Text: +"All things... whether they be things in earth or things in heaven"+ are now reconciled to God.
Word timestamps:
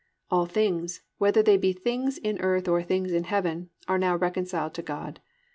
+"All 0.31 0.47
things... 0.47 1.01
whether 1.19 1.43
they 1.43 1.57
be 1.57 1.73
things 1.73 2.17
in 2.17 2.39
earth 2.41 2.67
or 2.67 2.81
things 2.81 3.11
in 3.13 3.25
heaven"+ 3.25 3.69
are 3.87 3.99
now 3.99 4.15
reconciled 4.15 4.73
to 4.73 4.81
God. 4.81 5.21